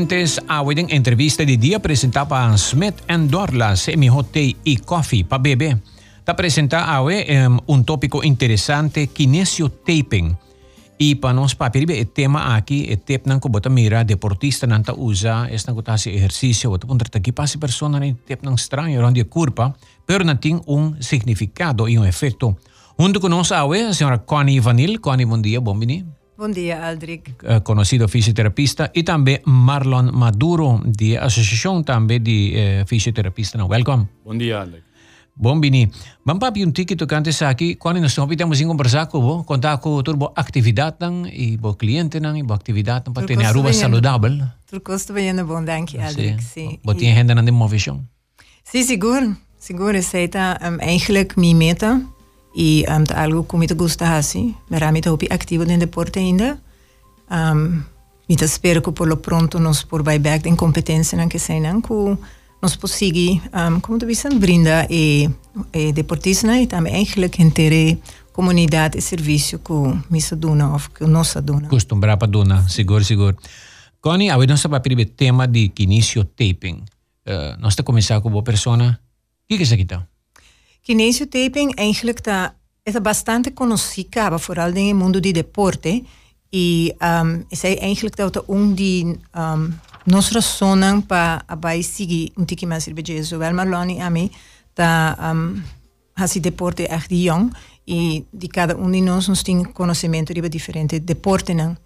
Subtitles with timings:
[0.00, 5.38] oyentes, a wedding entrevista de dia apresentava a Smith and Dorla semi-hot e coffee para
[5.38, 5.76] beber.
[6.18, 10.36] Está apresenta a um, um tópico interessante, kinesiotaping.
[10.98, 14.82] E para nós papel o tema aqui, é tempo não que bota mira deportista não
[14.82, 19.04] tá usa, é não que exercício, bota punta aqui passa pessoa não tempo não estranho,
[19.06, 19.74] onde curva,
[20.06, 22.56] pero não tem um significado e um efeito.
[22.98, 24.98] Junto conosco a a senhora Connie Vanil.
[25.00, 26.19] Connie, bom dia, bom dia.
[26.40, 27.36] Bom dia, Aldrich.
[27.44, 33.62] Uh, conocido fisioterapista e também Marlon Maduro, de Associação também de uh, Fisioterapista.
[33.62, 34.08] Welcome.
[34.24, 34.84] Bom dia, Aldrich.
[35.36, 35.92] Bom bini.
[36.24, 39.44] Mampa yung tiki to kante sa aki, kung ano nasa temos em conversar com bo,
[39.44, 44.32] contar com turbo atividade nang, e bo cliente e bo atividade para ter aruba saudável.
[44.66, 46.42] Turcosto bem bom, danke, Aldrich.
[46.42, 46.78] Sim.
[46.82, 48.00] Bo tinha renda nang movição.
[48.64, 49.36] Sim, seguro.
[49.58, 50.28] Seguro, essa é
[50.64, 52.00] um, eigenlijk minha meta.
[52.54, 54.06] E um, algo que me gusta.
[54.06, 56.58] Mas me estou ativo no deporte ainda.
[57.30, 57.82] Um,
[58.28, 62.16] espero que por lo pronto nos por back em competência não que não que
[62.62, 65.28] nos consiga um, como tu dizes brinda e,
[65.72, 67.98] e deportista e também eigenlijk inteira
[68.32, 69.72] comunidade e serviço que
[70.10, 71.68] me se dona ou que nós se dona.
[71.68, 73.36] Costumbrar para dona, seguro, seguro.
[74.00, 76.84] Connie, a nós para o tema de kinesiotaping.
[77.26, 78.76] Uh, nós está começar com uma pessoa.
[78.76, 80.02] O que é isso aqui então?
[80.82, 86.02] Kinesiotaping eigenlijk da, é bastante conhecida, vooral in het mundo de deporte.
[86.50, 88.42] E um, é eigenlijk dat
[88.74, 93.22] die um, nos razonam para abai seguir um tiki mais cerveja.
[93.22, 94.30] Zowel Marloni a mim,
[94.74, 95.62] da um,
[96.14, 97.52] hasi deporte echt jong.
[97.84, 101.54] E de cada um de nós nos tem conhecimento de diferente deporte.
[101.54, 101.76] Não?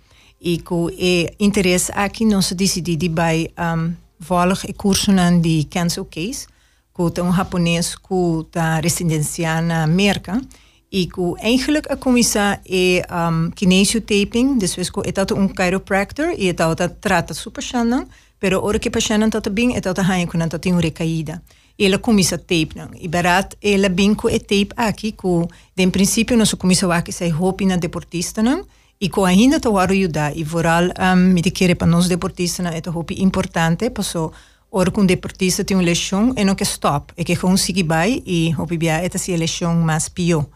[0.41, 0.91] E com o
[1.38, 5.12] interesse aqui, nós decidimos de vai um, volgen curso
[5.43, 6.47] de cancel case
[6.94, 10.41] que um japonês que está residencial na América
[10.93, 16.55] e que eigenlijk a comissão é um, kinesiotaping, depois que é um chiropractor e é
[17.00, 18.06] trata super chana,
[18.38, 21.43] pero ora que está bem, é tá hanha quando está tem uma recaída.
[21.77, 22.91] Ela começa tape não.
[22.94, 27.31] E barat ela bem com é tape aqui que de princípio nós começa aqui sai
[27.31, 28.65] roupa na deportista não.
[29.00, 32.88] E que ainda está a ajudar e voral um, me querer para nós deportistas é
[32.88, 34.32] roupa importante, passou Ora,
[34.93, 38.67] com deportista tem uma lesão e não que stop, é que consegue vai e o
[38.67, 40.47] bibia é essa lesão mais pior.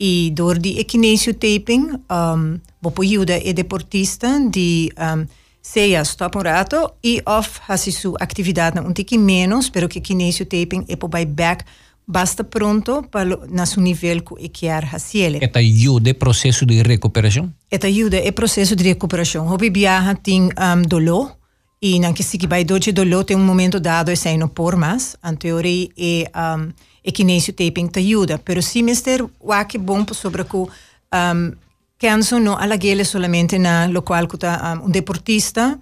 [0.00, 5.26] E door die kinesiotaping, um, vou ajuda o deportista de um,
[5.60, 10.84] seja stop um rato e of hasi sua atividade um tique menos, pero que kinesiotaping
[10.88, 11.64] é para back
[12.08, 15.38] basta pronto para seu nível que é quer haciele.
[15.42, 17.52] Eta ajuda o processo de recuperação?
[17.70, 19.46] Eta ajuda o processo de recuperação.
[19.46, 21.37] O bibia tem um, dolor
[21.80, 24.76] e não que se vai doce dolor tem um momento dado e sai no por
[24.76, 25.16] mais.
[25.22, 26.72] A teoria é um,
[27.04, 28.38] é kinesio taping te ajuda.
[28.38, 31.52] Pero se mister o que bom sobre que um,
[31.98, 35.78] canso no alagele solamente na lo qual que um, um deportista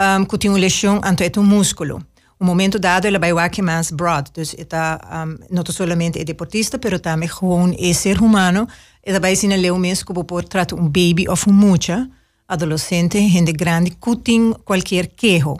[0.00, 2.02] um, tem uma lesão anto é um músculo.
[2.38, 4.30] O momento dado ele vai que mais broad.
[4.34, 8.68] Dus está um, não solamente é deportista pero também gewoon é ser humano.
[9.02, 12.06] Ele vai ser leu mesmo que pode tratar um baby ou um mucha
[12.48, 15.56] adolescente, gente grande, que tem qualquer queijo.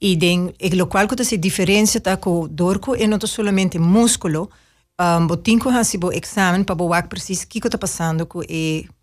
[0.00, 4.48] E, den, e lo qual que se diferencia ta com dorco e não solamente músculo,
[5.00, 8.44] um, bo tinko ha si bo examen para boak precies que está passando com o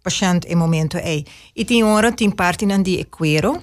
[0.01, 1.23] paciente e momento é.
[1.53, 3.61] E tem hora tem parte nan di e cuero,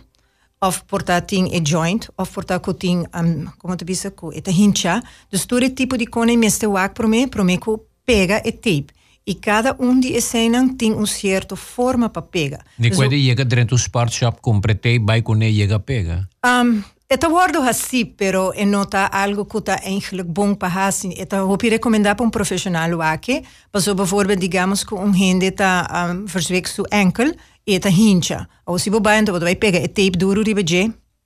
[0.61, 4.51] of portar tem e joint, of portar ko tem, um, como tu bisa, ko eta
[4.51, 5.03] hincha.
[5.31, 8.93] Dus todo tipo de cone meste wak pro me, pro me ko pega e tape.
[9.27, 12.65] E cada um de escenas tem uma certa forma para pegar.
[12.79, 16.29] De quando chega dentro do sport shop, compretei, vai com ele chega pega?
[16.45, 21.13] Um, Eta guardo assim, pero é nota algo que está eigenlijk bom para assim.
[21.19, 26.25] Eta vou recomendar para um profissional aqui, mas bijvoorbeeld, digamos que um gente está um,
[26.25, 27.35] verzwekt seu enkel,
[27.67, 28.49] e está hincha.
[28.65, 30.55] Ou se vai, então vai pegar e tape duro de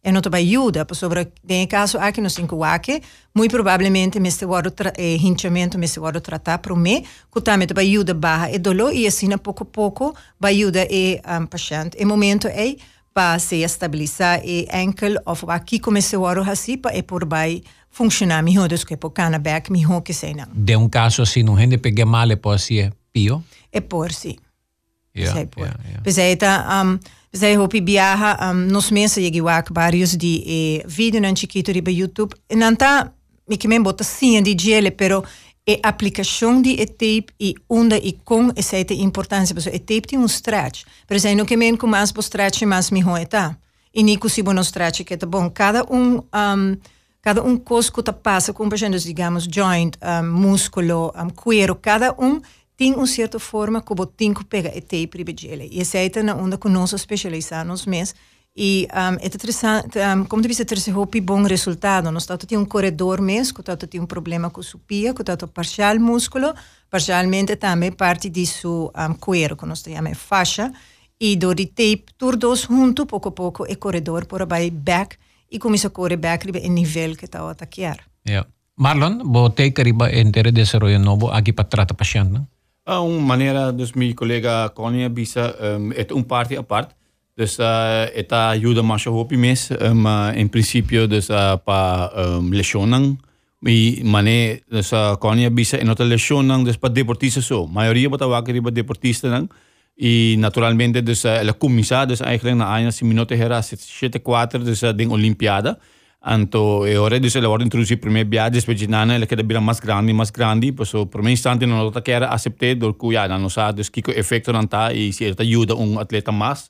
[0.07, 3.03] e não te ajuda, sobre em caso aqui no cinco aqui,
[3.35, 7.67] muito provavelmente me se guardo eh, hinchamento me se guardo tratar para mim, que também
[7.75, 11.47] vai ajuda barra e dolor e assim a pouco a pouco vai ajuda e um,
[11.47, 11.97] paciente.
[11.99, 12.77] E momento é
[13.13, 18.45] para se estabilizar e enkel ou aqui comece a assim para e por vai funcionar
[18.45, 20.47] melhor do que por cana back melhor que sei não.
[20.55, 23.43] De um caso assim, não rende pegar mal pode ser pio?
[23.73, 24.37] É por sim.
[25.17, 26.01] Yeah, yeah, yeah.
[26.05, 26.99] Pois é, tá, um,
[27.31, 31.91] zij hopi biaha um, nos mensen je giwak vários di e vídeo nan chiquito riba
[31.91, 32.37] YouTube.
[32.47, 33.13] E nanta
[33.45, 35.25] mi que me bota sim di gele pero
[35.69, 40.09] e applicação de e tape e onda e com e seite importância porque e tape
[40.09, 40.85] tem um stretch.
[41.07, 43.59] Por exemplo que men com mais stretch mais mi hoeta
[43.93, 46.77] e ni si bono stretch que tá bom cada um, um
[47.21, 52.41] cada um cosco tá passa com digamos joint um, músculo um, cuero cada um
[52.77, 55.69] tem uma certa forma que você tem que pegar e ter privilégio.
[55.73, 58.19] E essa é na onde que nós especializamos mesmo
[58.59, 62.11] E um, é interessante, um, como tu disse, ter esse hopi bom resultado.
[62.11, 66.01] Nós tem um corredor mesmo, que tem um problema com o pia, que tem parcial
[66.01, 66.55] músculo,
[66.89, 70.73] parcialmente também parte disso um, cuero, que nós chamamos faixa,
[71.21, 75.17] e do de tape, todos junto, pouco a pouco, é corredor por vai back,
[75.51, 77.99] e começa a correr back em nível que está a atacar.
[78.27, 78.49] Yeah.
[78.79, 82.47] Marlon, você queriba entender desarrollo novo aqui para tratar paciente, não?
[82.89, 86.95] Uh, uma maneira, dus mijn collega Connie bisa, um, het een party apart.
[87.35, 92.13] Dus uh, het ajuda mais a hopi mes, um, uh, in principio dus uh, pa
[92.17, 93.21] um, lesionan.
[93.61, 97.67] E mané, dus uh, Connie bisa en outra lesionan, dus pa deportista so.
[97.67, 99.51] Maioria bota wakker ba deportista nang.
[99.97, 104.93] E naturalmente dus uh, ela começa dus eigenlijk na anos minuto era 7-4 dus uh,
[104.95, 105.79] ding Olimpiada.
[106.29, 109.61] Anto, e ora dus ela ora introduzir primeiro viagem, depois de nana, ela quer virar
[109.61, 112.93] mais grande, mais grande, por so, por um instante não nota que era aceitei, do
[112.95, 116.01] que já não sabe, dus que o efeito não tá e se ele ajuda um
[116.01, 116.69] atleta mais,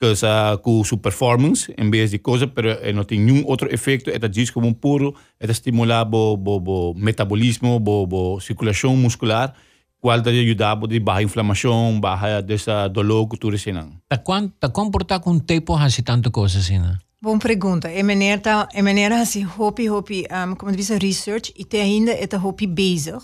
[0.00, 4.08] que sa com sua performance em vez de coisa, pero não tem nenhum outro efeito,
[4.08, 9.52] é diz como um puro, é estimular o bo, bo metabolismo, bo, bo circulação muscular,
[10.00, 13.84] qual te ajudar a baixa inflamação, baixa dessa dolor que tu recebes.
[14.08, 16.80] Tá quanto tá comportar com tempo assim tanto coisa assim?
[17.22, 17.88] Boa pergunta.
[17.88, 22.26] É maneira, é maneira assim, hopi, hopi, um, como diz research, e tem ainda é
[22.36, 23.16] hopi bezig.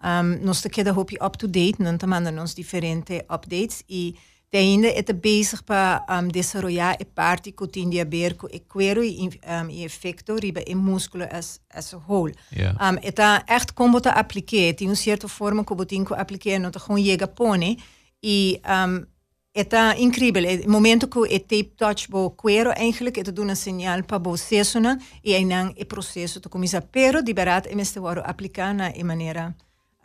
[0.00, 4.14] Um, nós temos hopi up-to-date, não mandando nos diferentes updates, e
[4.52, 8.60] tem ainda é bezig para um, desenvolver a parte que tem a ver com o
[8.68, 12.32] cuero e um, e efeito riba e músculo as, as a whole.
[12.52, 12.78] Yeah.
[12.78, 16.60] Um, é tá echt como você aplicar, tem uma certa forma você tem que aplicar,
[16.60, 17.80] não tá com chega pone,
[18.22, 19.04] e um,
[19.52, 20.44] Eta incrível.
[20.64, 24.36] O momento que o tape touch bo cuero, eigenlijk het doen een signaal para bo
[24.36, 28.72] sessona e aí não é processo to começa pero de barato é mesmo hora aplicar
[28.74, 29.54] na e maneira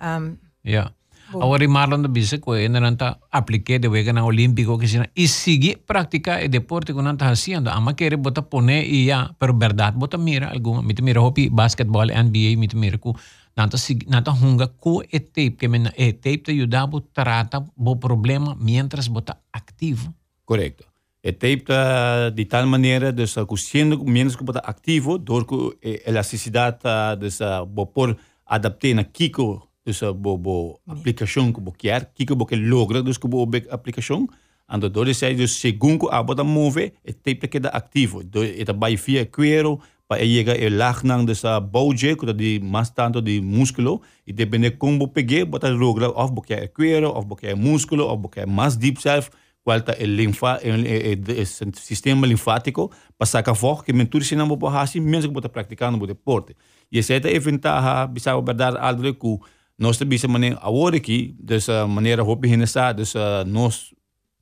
[0.01, 0.91] um, yeah.
[1.33, 5.09] Agora Marlon da bisa ko ainda não tá aplique de vega na olímpico que sina
[5.15, 7.69] e sigue praticar o deporte que não tá fazendo.
[7.69, 12.07] Ama querer bota pone e ya, pero verdade bota mira alguma, mita mira hopi basketball,
[12.07, 13.15] NBA, mita mira ku
[13.55, 17.95] nata nata hunga ku e tape que mena e tape te ajuda bo trata bo
[17.95, 20.13] problema mientras bota ativo.
[20.45, 20.83] Correcto.
[21.23, 25.77] E tape tá de tal maneira dus que sendo menos que bota ativo, dor que
[26.05, 26.77] elasticidade
[27.19, 32.45] dus bo por adaptar na kiko dus bo bo aplicação que bo quer, kiko bo
[32.45, 34.27] que logra dus que bo aplicação.
[34.67, 38.21] Ando dor sai dus segundo a bota move, e tape que da ativo.
[38.57, 43.21] Eta vai via cuero, pa e llega el lagnang dessa bouje que de mais tanto
[43.21, 47.55] de músculo e depende como pegue bota logra of porque é cuero of porque é
[47.55, 49.29] músculo of porque é mais deep self
[49.63, 54.35] qual tá el linfa el, el, el, sistema linfático para sacar fora que mentur se
[54.35, 56.55] não vou assim mesmo que bota praticando o deporte
[56.91, 59.39] e essa é a ventaja bisa verdade aldre que
[59.77, 63.91] nós bisa maneira agora aqui dessa maneira hobby hinesa dessa nós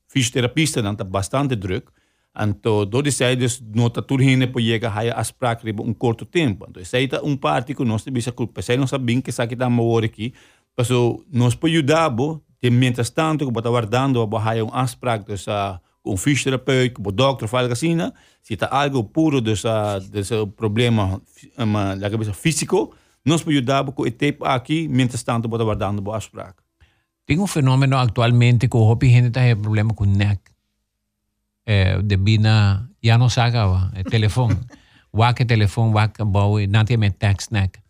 [0.10, 1.89] fisioterapista não tá bastante druk
[2.35, 6.65] Então, do sei dus nota turhine po llega haya asprak ribo um curto tempo.
[6.68, 9.69] Então, sei tá um parte que nós bisa culpa, sei não sabem que sa kita
[9.69, 10.34] mawori aqui,
[10.75, 15.77] paso nós po ajudabo, de mientras tanto bota guardando abo haya um asprak dus uh,
[16.03, 17.96] um fisioterapeuta, um dokter, algo assim,
[18.41, 21.22] se tá algo puro dessa desse problema
[21.60, 26.00] um, la cabeça físico, nós po ajudabo com o tempo aqui, mientras tanto bota guardando
[26.00, 26.55] abo asprak.
[27.27, 30.52] Tem um fenômeno atualmente que o hopi gente tem problema com neck
[31.65, 34.60] eh, de bina ya no saga el teléfono
[35.13, 37.82] wake teléfono wake bau nanti met text nek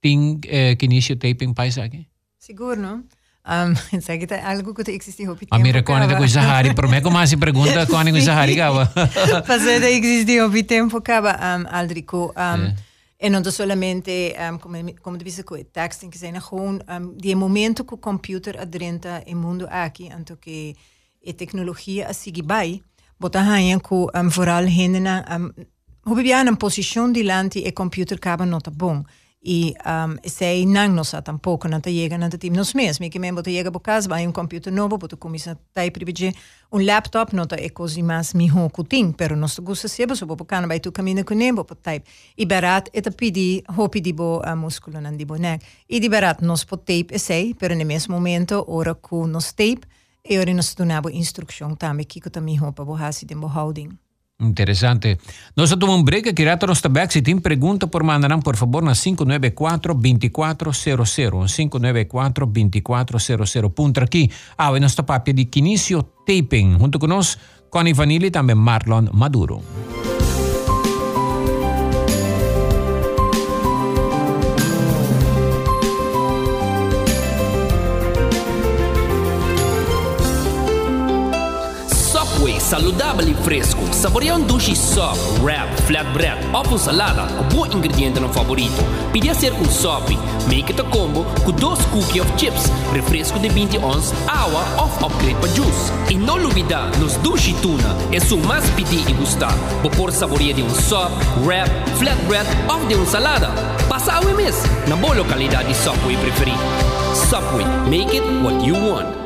[0.00, 3.04] ting eh, kinesio taping paisa aqui seguro
[3.44, 3.74] um,
[4.18, 5.54] que algo que existe hopi tempo.
[5.54, 8.86] A mira quando da coisa hari, por me como assim pergunta quando coisa hari cava.
[9.44, 12.74] Fazer da existe hopi tempo cava um, Aldrico um, é.
[13.24, 17.36] E não solamente, um, como, como disse, com o texting, que zijn gewoon, um, die
[17.36, 20.74] momento que o computer adrenta em mundo aqui, então que
[21.24, 22.82] a tecnologia a seguir vai,
[23.22, 25.52] botahanha ku um, vooral hindena um,
[26.04, 29.04] hobi een position di lanti e computer kaba nota bom
[29.44, 33.70] e um, sei não nossa tampouco não chega não tem nos mesmo que mesmo chega
[33.72, 36.32] por casa vai um computer novo boto começa tai privilegi
[36.72, 40.66] um laptop nota é così mais miho kuting pero nós gusta sebo so por cana
[40.66, 42.06] vai tu caminha com nebo por type.
[42.36, 45.62] E barat e pidi hopi di bo a musculo nan di bo nek.
[45.88, 49.52] E di barat nos po tape e sei pero no mesmo momento ora ku nos
[49.52, 49.86] tape
[50.28, 53.88] e ora nós donamos instrução também que também roupa borrasse de houding.
[54.40, 55.18] Interessante.
[55.56, 57.12] Nós tomamos um break aqui rato nos tabak.
[57.12, 61.46] Se tem pergunta, por mandarão, por favor, na 594-2400.
[61.46, 63.70] 594-2400.
[63.70, 64.28] Ponto aqui.
[64.58, 66.76] Ah, e nós papel de Kinesio Taping.
[66.78, 69.62] Junto conosco, Connie Vanilli e também Marlon Maduro.
[82.72, 83.82] Saludável e fresco.
[83.92, 88.82] Saboreia um duche soft, wrap, flatbread ou com salada com bom ingrediente no favorito.
[89.12, 90.08] Podia ser com sop.
[90.48, 95.06] Make it a combo com dois cookies of chips, refresco de 20 ons, água ou
[95.06, 95.92] upgrade para juice.
[96.08, 99.52] E não olvidar, nos duche tuna é o mais pedir e gostar.
[99.82, 101.12] Vou pôr saboreia de um sop,
[101.44, 103.50] wrap, flatbread ou de uma salada.
[103.86, 106.56] Passa a mês na boa localidade de Subway preferir.
[107.28, 109.21] Subway, make it what you want.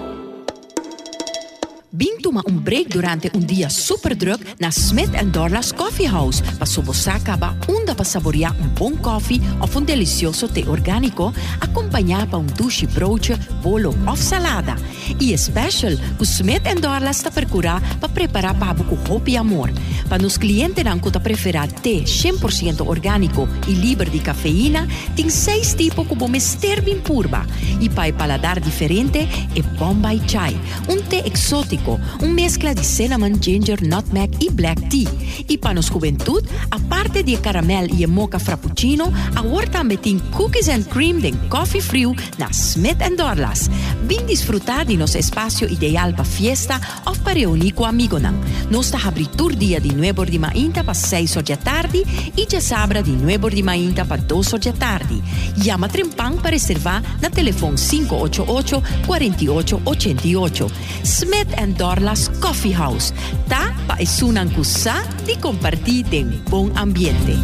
[1.97, 6.67] Bing toma um break durante um dia super druk na Smith Dorlas Coffee House para
[6.67, 12.41] você acaba onda para saborear um bom coffee ou um delicioso té orgânico acompanhado por
[12.41, 14.77] um douche broche, bolo ou salada.
[15.19, 19.73] E special, o Smith Dorlas está procurar para preparar para com hope e amor.
[20.07, 24.87] Para os clientes que preferir té 100% orgânico e livre de cafeína,
[25.17, 27.47] tem seis tipos como mister bem purba.
[27.81, 29.21] E para paladar diferente,
[29.57, 30.55] é Bombay Chai,
[30.89, 35.09] um té exótico un un mezcla de cinnamon, ginger, nutmeg y black tea.
[35.49, 40.89] Y para los juventud, aparte de caramel y mocha frappuccino, ahora también tiene cookies and
[40.89, 43.71] cream de coffee frio na Smith Dorlas.
[44.07, 48.23] Vin disfrutar de nuestro espacio ideal para fiesta o para reunir con amigos.
[48.71, 52.03] Nos está abritur día de nuevo de mainta para 6 horas de tarde
[52.35, 55.21] y ya sabra de nuevo de mainta para 2 horas de tarde.
[55.57, 60.69] Llama Trempan para reservar na teléfono 588 4888.
[61.05, 63.13] Smith Dorlas Coffee House.
[63.49, 67.37] Ta pa isunang kusa di compartir de bom ambiente.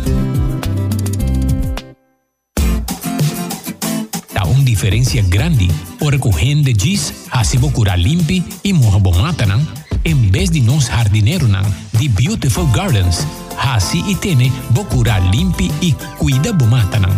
[4.34, 5.68] Há uma diferença grande.
[6.00, 9.60] O recoger giz, assim cura limpi e morra bomata, não?
[10.04, 11.62] Em vez de nós jardineiro, não?
[11.92, 13.26] De Beautiful Gardens.
[13.56, 17.12] Assim e tene bocura limpi e cuida bomata, não?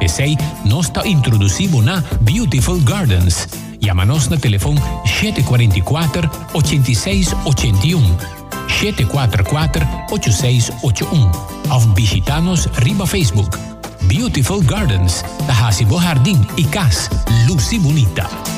[0.00, 3.48] Esse aí, nós está introduzindo na Beautiful Gardens
[3.82, 8.16] Llama-nos no telefone 744 8681
[8.68, 11.30] 744 8681
[11.68, 12.68] of visita-nos
[13.06, 13.58] Facebook.
[14.08, 17.10] Beautiful Gardens, Tajasibo Jardim y Cas,
[17.48, 18.51] Lucy Bonita.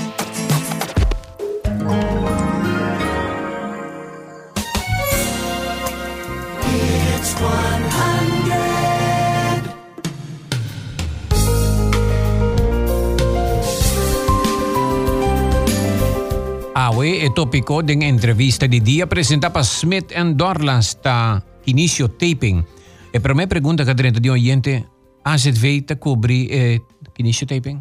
[16.94, 22.64] Awe e tópico de entrevista de dia apresentava Smith and Dorlas da início taping.
[23.12, 24.86] E para minha pergunta, Cadrenta, de oyente,
[25.24, 26.80] AZV te cobri eh,
[27.18, 27.80] início taping?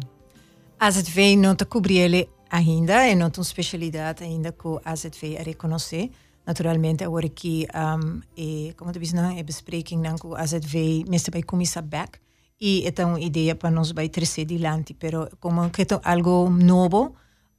[0.80, 5.44] AZV não te cobri ele ainda, e não tem especialidade ainda que a AZV a
[5.44, 6.10] reconhecer.
[6.44, 11.30] Naturalmente, agora que um, e, como tu disse, é bespreking não com a AZV, mesmo
[11.30, 12.18] vai começar back.
[12.60, 17.14] E é uma ideia para nós vai trazer adiante, pero como que é algo novo,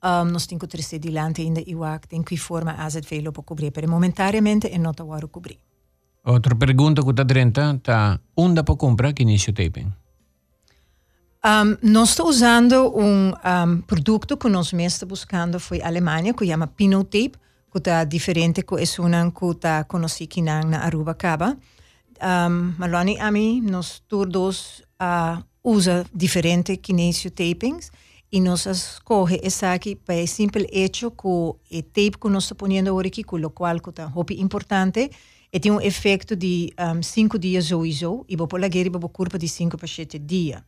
[0.05, 3.47] um, nós temos que trazer adiante ainda igual em que forma a AZV lo pode
[3.47, 5.59] cobrir, mas momentaneamente é não está a cobrir.
[6.23, 9.91] Outra pergunta que está dentro está onde para comprar que início taping?
[11.43, 16.67] Um, nós estamos usando um, um, produto que nós estamos buscando foi Alemanha, que chama
[16.67, 17.37] Pino Tape,
[17.71, 21.57] que está diferente que é uma que está conhecida na Aruba Caba.
[22.21, 27.91] Um, Maloni a mim, nós todos uh, usa diferente kinesio tapings
[28.35, 31.57] e nós escolhe essa aqui para simples hecho que o
[31.93, 35.09] tape que nós estamos poniendo aqui, com o qual que está muito importante,
[35.53, 38.99] e tem um efeito de um, cinco dias ou isso, e vou pôr a guerra
[38.99, 40.61] vou curva de cinco para sete dias.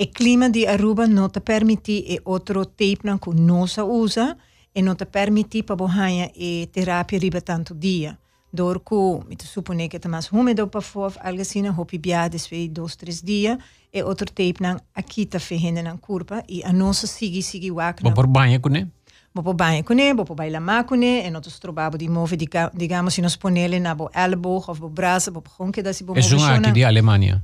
[0.00, 4.34] O clima de Aruba não te permite e outro tape não que nós usa
[4.74, 8.18] e não te permite para borrar e terapia riba tanto dia.
[8.52, 12.36] Door que me supone que está mais úmido para fora, algo assim, hopi biade,
[12.68, 13.56] dois, três dias,
[13.92, 18.02] e outro tape não aqui está ferrando na curva e a sigue sigue wak.
[18.02, 18.26] Vou por
[18.60, 18.88] com ele?
[19.32, 22.38] Vou por banho com ele, vou por bailar com ele, e nós trabalhamos de mover,
[22.74, 26.14] digamos, se nós ponele na bo elbow ou bo braço, bo ronque da se bo
[26.16, 27.40] É um aqui de Alemanha.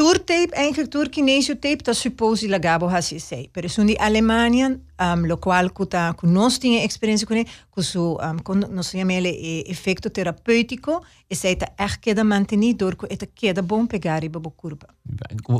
[0.00, 3.48] Tourtape, eigenlijk Turkinesio tape, dat supposi la gabo hasi sei.
[3.52, 8.16] Per sono di Alemania, um, lo qual kuta ku nos tinha experiência com ku su
[8.20, 13.06] um, con nos chamele e effetto terapeutico e sei ta echt queda mantenir door ku
[13.08, 14.88] eta queda bom pegar iba bo curva.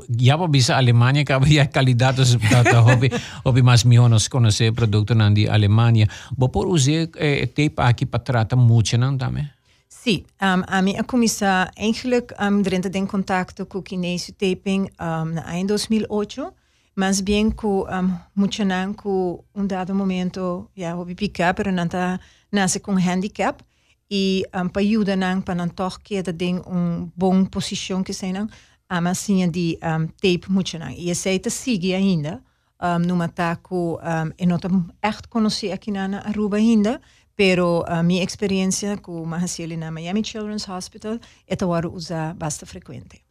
[0.08, 3.10] Ja bo bisa Alemania ka ya qualidad os tata hobby
[3.44, 6.06] hobby mas mionos conhecer produto nan di Alemania.
[6.36, 9.59] Bo por usar eh, tape aqui para tratar muito não também.
[9.92, 15.52] Sim, um, a minha começou eigenlijk um, dentro de contato com o kinesio taping um,
[15.52, 16.54] em 2008,
[16.94, 21.88] mas bem que um, muito não com um dado momento já houve picar, pero não
[21.88, 22.20] tá
[22.52, 23.62] nasce com handicap
[24.08, 28.44] e um, para ajudar para não toque de ding um bom posição que sei não,
[28.46, 32.40] um, assim de um, tape muito não e esse aí sigue ainda
[32.80, 34.68] um, numa taco um, e não tá
[35.02, 37.00] echt conheci aqui na Aruba ainda
[37.40, 41.18] Pero a minha experiência com Mahasieli na Miami Children's Hospital
[41.48, 43.22] é agora usa bastante frequente.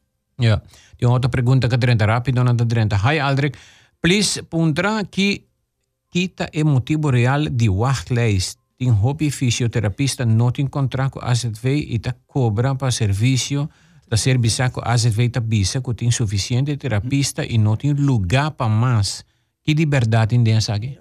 [0.41, 0.63] Ja,
[0.97, 2.97] die outra pergunta que trenta rápido na trenta.
[2.97, 3.55] Hi Aldrich,
[4.01, 5.45] please puntra que
[6.09, 8.57] kita é motivo real de wachtlijst.
[8.79, 13.69] Tem hobby fisioterapista não tem contrato com AZV tá cobra para serviço
[14.09, 18.69] da serviço com AZV tá bisa que tem suficiente terapista e não tem lugar para
[18.69, 19.23] mais.
[19.61, 20.97] Que liberdade tem dessa aqui?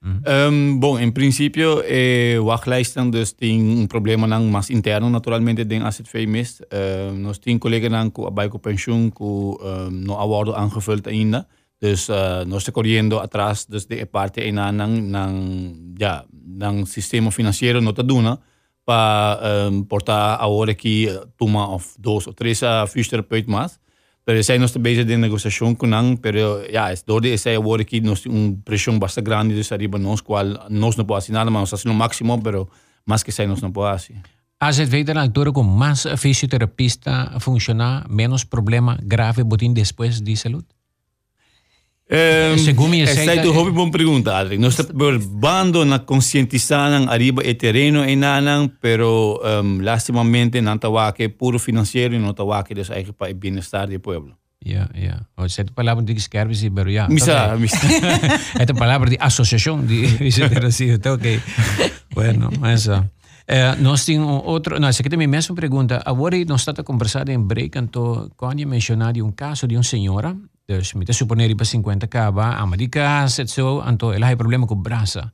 [0.00, 5.82] Um, bom, em princípio, eh, wachtlijsten dus tem um problema nang mas interno naturalmente den
[5.82, 6.60] as het mis.
[6.72, 11.48] Uh, nós tem colega nang ku abay ko pensioen ku um, no awardo aangevuld ainda.
[11.80, 17.30] Dus uh, nós está correndo atrás dus de parte ina nang nang ja, nang sistema
[17.30, 18.38] financeiro no taduna
[18.84, 23.80] para um, portar agora aqui toma of dois ou três uh, fysioterapeutas mais.
[24.28, 27.80] Pero zij nog bezig de negociação com nang, pero ja, es door de essa agora
[27.80, 31.70] aqui nós um pressão bastante grande dus arriba nós qual nós não pode nada, mas
[31.70, 32.68] nós no máximo, pero
[33.06, 34.20] mais que zij não pode assim.
[34.60, 40.36] As het weet na altura com mais fisioterapista funcionar, menos problema grave botin depois de
[40.36, 40.77] saúde?
[42.08, 44.56] Um, Segundo me essa é tu hobby bom pergunta, Adri.
[44.56, 51.12] Nós estamos bando na conscientizar arriba e terreno e nanang, pero um, lastimamente não está
[51.12, 54.32] que puro financeiro e não está que des eigen para o bem-estar do povo.
[54.64, 55.20] Ja, ja.
[55.36, 57.08] Oh, essa é a palavra de escrever, sim, pero ja.
[57.08, 57.54] Misa,
[58.58, 61.40] é a palavra de associação de fisioterapia, tá ok.
[62.14, 62.86] Bueno, mas...
[62.86, 63.04] Uh,
[63.46, 66.02] eh, nós temos outro, não, essa aqui também a mesma pergunta.
[66.04, 69.82] Agora nós estamos a conversar em break, então, quando mencionar de um caso de uma
[69.82, 70.36] senhora
[70.68, 75.32] Dus met suponer para 50 kaba, Amerika's et zo, anto ela hay problema com braça.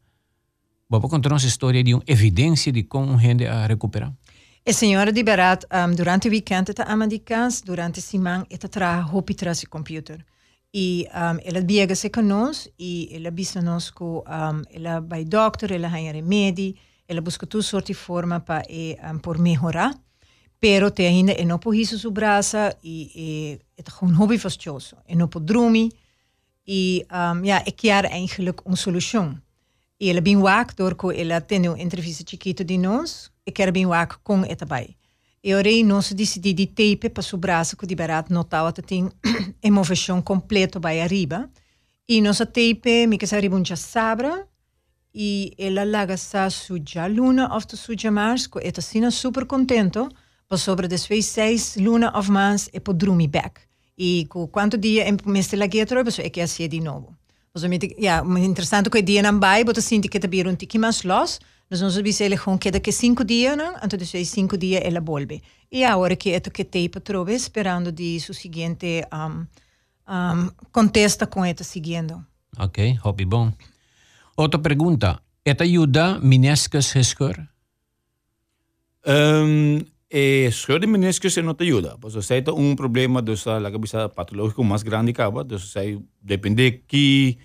[0.88, 4.12] Vamos contar uma história de uma evidência de como gente a recuperar.
[4.64, 9.04] A senhora de Berat, um, durante o weekend, está Amerika's, durante a semana, está tra
[9.12, 10.24] hopi tra si computer.
[10.72, 15.72] E um, ela biega se conosco e ela bisa nos com um, ela vai doctor,
[15.72, 16.76] ela tem remédio,
[17.08, 18.62] ela busca tudo sorte de forma para
[19.12, 20.03] um, por melhorar.
[20.58, 25.40] Pero te ainda e não por isso braça e, het gewoon hobby vastjoso en op
[25.44, 25.90] dromi
[26.64, 29.42] e um, ja ik jaar eigenlijk een solution
[29.96, 33.72] e ela bem waak door ko ela tem uma entrevista chiquita de nós e quer
[33.72, 34.96] bem waak com eta bai.
[35.42, 39.10] E orei nós decidi de tape para o braço que de barato notava que tem
[39.62, 41.50] emoção completo by arriba.
[42.08, 44.46] E nossa tape me que arriba um sabra
[45.14, 50.08] e ela laga sa suja luna of to suja mars eta sina super contento
[50.48, 53.60] pa sobre de twee seis luna of maans e po drumi back.
[53.96, 57.16] E com quanto dia em meste la guia tropa, é que assim de novo.
[57.56, 61.38] Então, ja, interessante que dia não vai, bota sinti que tabir um tiki mais los,
[61.70, 63.76] nós vamos ver se ele com queda que cinco dias, não?
[63.76, 65.40] Então, depois cinco dias ela volve.
[65.70, 69.46] E agora que é que teipa trove, esperando de su seguinte um,
[70.12, 72.24] um, contesta com esta seguindo.
[72.58, 73.52] Ok, hobby bom.
[74.36, 75.20] Outra pergunta.
[75.44, 77.36] Esta ajuda meniscus gescur?
[79.06, 81.98] Um, eh, scheur de meniscus não te ajuda.
[82.00, 85.98] Pues, se tem um problema dus uh, laga bisa patológico mais grande acaba, dus se
[86.22, 87.36] depende que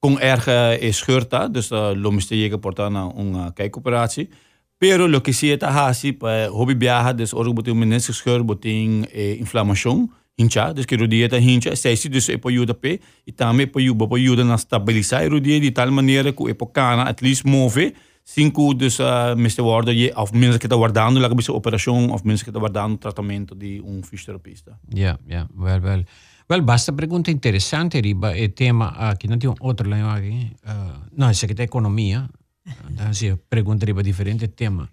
[0.00, 4.30] com erga é scheur tá, dus uh, lo miste llega portar na uma kijkoperatie.
[4.78, 9.06] Pero lo que sí está hasi pa hobby viaja, dus orgo botin meniscus scheur botin
[9.12, 10.08] eh, inflamação,
[10.38, 13.66] hincha, dus que rodia tá hincha, se si dus é po ajuda pe, e também
[13.66, 17.22] po ajuda, po ajuda na stabilizar rodia de tal maneira que é po cana at
[17.22, 19.62] least move, cinco dus uh, Mr.
[19.62, 23.54] Wardo of mensen que está guardando la bisa operação of mensen que está guardando tratamento
[23.54, 24.78] de um fisioterapista.
[24.88, 26.04] Ja, ja, wel, wel.
[26.48, 30.52] Wel, basta pergunta interessante riba e tema aqui não tem um outro lá aqui.
[30.64, 32.28] Uh, não, esse aqui é economia.
[32.90, 34.88] Então, se pergunta riba diferente tema.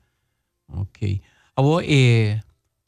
[0.67, 1.21] Ok.
[1.55, 2.39] Abo e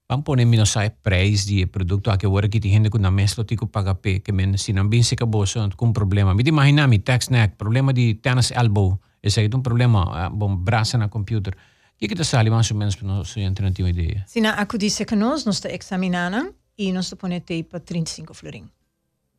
[0.07, 3.43] vamos pôr menos sai preço de produto aqui agora que tem gente que não mesmo
[3.43, 6.33] tico paga pe que men se não bem se acabou com problema.
[6.33, 8.99] Me imagina mi tax neck problema de tennis elbow.
[9.23, 11.53] Aí é um problema, bom, braço na computer.
[11.53, 14.23] O que que sali mais ou menos para nós entrar uma ideia?
[14.27, 17.79] Sim, a que disse que nós nós está examinando e nós está pondo tape para
[17.79, 18.69] 35 florim.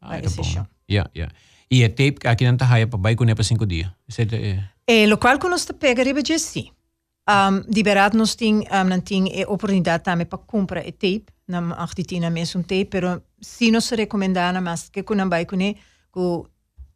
[0.01, 0.67] Ah, é bom.
[0.89, 1.29] Ja, ja.
[1.71, 3.91] E a tape aqui não está raia para baixo para 5 dias.
[4.19, 6.71] É E lo qual que nós está pega riba de sim.
[7.29, 11.73] Um, liberado nós tem um, não tem a oportunidade também para comprar a tape, não
[11.73, 15.57] acredito mesmo tape, pero se nós recomendar mas que com não vai com
[16.11, 16.47] com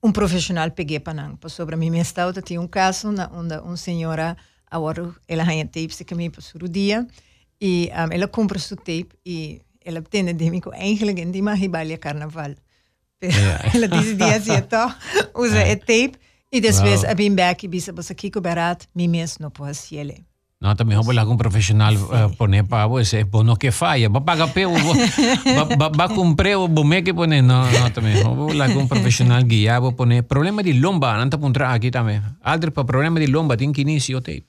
[0.03, 1.39] um profissional peguei para não.
[1.49, 4.37] Sobre mim, minha estava tinha um caso na onde uma senhora
[4.71, 7.07] agora ela tinha tape se caminha para o dia
[7.61, 11.57] e um, ela compra seu tape e ela tem de mim que eigenlijk em Dima
[11.57, 12.55] Hibalia Carnaval.
[13.23, 13.71] Yeah.
[13.75, 14.95] ela disse dia assim, então
[15.35, 15.81] usa yeah.
[15.81, 16.19] tape
[16.53, 17.11] e depois wow.
[17.11, 20.25] a bem back e bisa você aqui com barato, mim mesmo não pode ser ele.
[20.61, 24.09] No, também vou lá com um profissional uh, poner para você, bom não que falha,
[24.09, 24.64] vai pagar pé,
[25.94, 29.81] vai cumprir o bom que poner, não, não também, vou lá com um profissional guiar,
[29.81, 32.21] vou poner problema de lomba, não tá puntra aqui também.
[32.42, 34.44] Aldre para problema de lomba tem que início tape.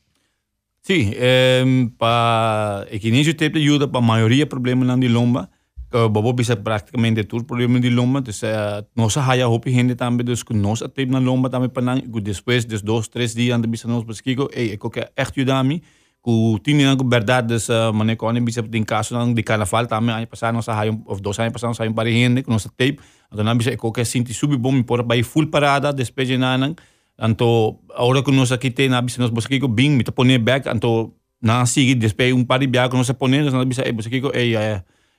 [0.82, 1.63] Sim, eh,
[1.95, 5.48] para que início tape ajuda para a maioria problema de lomba.
[5.91, 10.24] Uh, bobo bisa praticamente todo problema de lomba, dus uh, nossa haya hopi gente também,
[10.24, 13.67] dus que nossa tape na lomba também para não, depois dos dois, três dias anda
[13.67, 15.82] bisa nos pesquico, ei, eu quero echt ajudar me
[16.20, 20.20] ku tini ang verdade sa mane ko ani bisa din kaso ng di carnaval tama
[20.20, 23.00] ay pasano sa hayong of dos ay pasano sa hayong parihende kuno sa tape.
[23.32, 26.76] Ato na bisa ko ka sinti subi bom por bay full parada despeje na nang
[27.16, 31.16] anto ahora kuno sa kite na bisa nos boski ko bing mita pone back anto
[31.40, 34.60] na sigi despe un pari bia kuno sa pone na bisa e boski ko e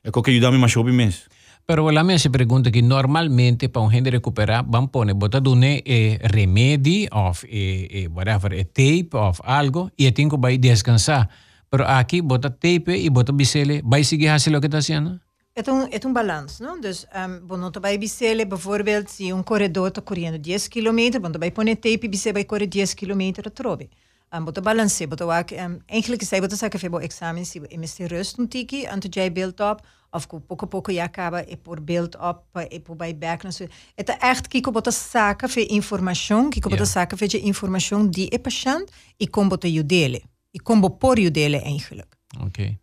[0.04, 1.28] e ko que ayudame mas shobi mes
[1.66, 6.18] Pero la se pregunta que normalmente para un gente recuperar van pone bota dune eh,
[6.22, 11.28] remedio of eh, eh, whatever, eh, tape of algo y tengo vai descansar.
[11.70, 15.20] Pero aqui bota tape e bota bicele, vai seguir hacer lo que está haciendo?
[15.54, 16.80] É um, é um balanço, não?
[16.80, 21.50] Dus, um, bom, vai bicele, bijvoorbeeld, se um corredor está correndo 10 km, bom, vai
[21.50, 23.90] pôr tape e bicele vai correr 10 km a trove.
[24.32, 27.60] Um, bota balance, bota ook, um, eigenlijk is hij bota zeggen, voor examen, se
[27.98, 31.56] é rust um tiki, anto jij beeld op, of pouco a pouco já acaba e
[31.56, 35.66] por build up e por buyback não sei é echt que como bota saca fe
[35.70, 38.88] informação que como bota saca fe informação de e patient
[39.18, 42.08] e como bota dele e como por dele eigenlijk.
[42.40, 42.78] Ok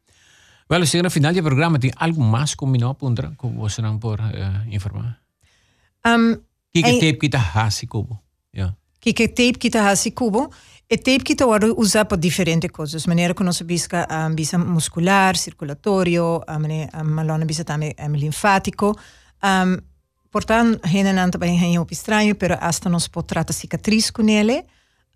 [0.69, 4.19] Well, se no final do programa tem algo mais combinado para que você não por
[4.19, 5.21] uh, informar
[6.05, 6.35] um,
[6.73, 8.19] que que tape que está hasi cubo
[8.53, 8.75] yeah.
[8.99, 10.49] que que tape que está hasi cubo
[10.89, 11.45] E está
[11.75, 13.05] usa para diferentes coisas.
[13.05, 18.95] Maneira que nós bisca um, bisa muscular, circulatório, a maneira malona bisa também um, linfático.
[19.43, 19.77] Um,
[20.31, 20.79] portanto,
[21.13, 24.63] não está bem um estranho, pero hasta nós pode tratar cicatriz com ele.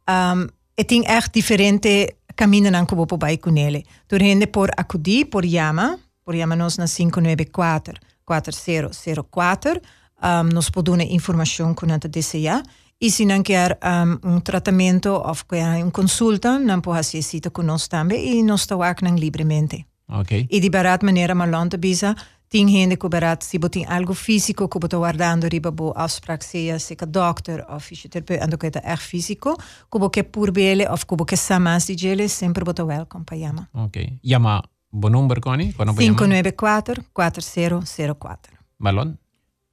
[0.09, 3.85] Um, e tem echt diferente caminho não que vou para com ele.
[4.09, 9.81] Tu rende por acudir, por chama, por chama nós na 594 4004.
[10.21, 12.61] Um, nós podemos informação com a DCA
[13.01, 17.49] e se não quer um, um tratamento ou quer uma consulta, não pode fazer cita
[17.49, 19.87] conosco também e nós estamos livremente.
[20.07, 20.47] Okay.
[20.51, 22.15] E de barata maneira malonta bisa,
[22.47, 26.77] tem gente que barata se tem algo físico que está guardando riba bo afspraak seja
[26.77, 29.57] se que dokter of fisioterapeuta ando que é físico,
[29.89, 33.69] que que por bele of que que samas di gele sempre bota welcome para chama.
[33.73, 34.19] Ok.
[34.23, 34.61] Chama
[34.91, 35.73] bo numero Connie?
[35.73, 38.57] 594 4004.
[38.77, 39.17] Malon?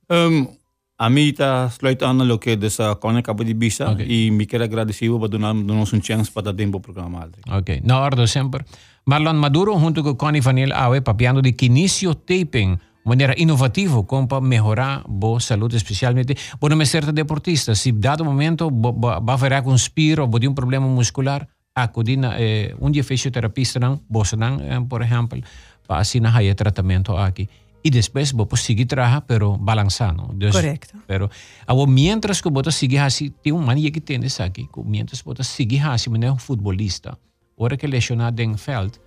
[0.08, 0.57] Um,
[1.00, 4.04] A mim está sluitando lo que dessa Cone acaba de bisa okay.
[4.26, 7.30] e me quero agradecido por dar-nos um chance para dar tempo programa.
[7.48, 8.64] Ok, na ordem sempre.
[9.06, 14.40] Marlon Maduro junto com Connie Vanille Awe papiando de Kinesio Taping maneira inovativa como para
[14.40, 17.74] melhorar a saúde, especialmente para uma certa deportista.
[17.74, 23.04] Se dado momento vai haver com spiro ou um problema muscular, acudir eh, um dia
[23.04, 25.40] fisioterapista, não, você não, eh, por exemplo,
[25.86, 27.48] para assim na tratamento aqui.
[27.82, 30.34] Y después vos seguir trabajar, pero balanzando.
[30.50, 30.98] Correcto.
[31.06, 31.30] Pero
[31.66, 35.84] ahora, mientras que vos sigues así, tiene un manía que tienes aquí, mientras vos sigues
[35.84, 37.18] así, como un futbolista,
[37.58, 38.98] ahora que lesionado en feld,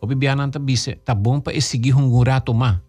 [0.00, 2.80] o bibiana dice, está bom para seguir un rato más.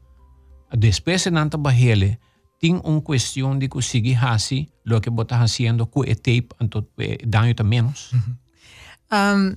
[0.72, 2.20] Después en anta bajele,
[2.58, 6.48] tiene una cuestión de que seguir así, lo que vos estás haciendo con el tape,
[6.60, 8.12] entonces eh, daño está menos.
[9.12, 9.54] um,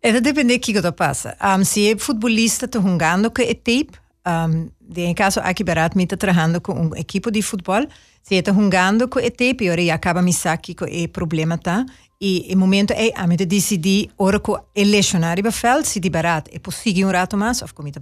[0.00, 1.36] eso depende de qué pasa.
[1.42, 6.04] Um, si el futbolista está jugando con el tape, um, em caso aqui barato me
[6.04, 7.86] está trabalhando com um equipe de futebol
[8.22, 11.84] se está jogando com ET pior e acaba me saque com o problema tá
[12.20, 16.50] e o momento é a me decidir ora com elecionar para fel se de barato
[16.54, 18.00] é possível um rato mais ou como está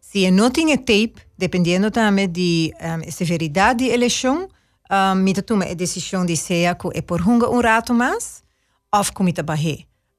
[0.00, 4.46] se não tem tape dependendo também de um, severidade de eleição
[4.90, 8.42] um, me toma a decisão de que é por um rato mais
[8.92, 9.42] ou como está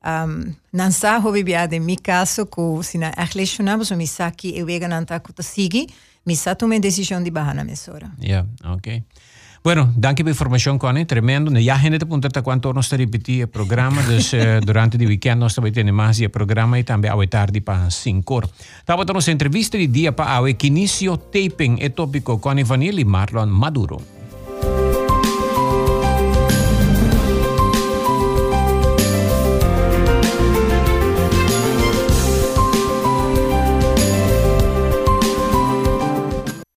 [0.06, 4.64] um, nan sa hobi biade mi caso ku sina achleshunabo so mi sa ki e
[4.64, 5.88] wega nan ta kuta sigi
[6.26, 8.12] mi sa tome decisión di bahana mesora.
[8.20, 9.04] Yeah, ok.
[9.64, 11.06] Bueno, danke per informação, Connie.
[11.06, 11.52] Tremendo.
[11.60, 14.02] Ja, gente te puntata quanto nós repetir o programa.
[14.02, 17.62] Dus uh, durante o weekend nós também temos mais o programa e também ao tarde
[17.62, 18.50] para 5 horas.
[18.86, 23.48] Tava tendo entrevista de dia para o Kinesio Taping, e tópico Connie Vanille e Marlon
[23.48, 24.21] Maduro.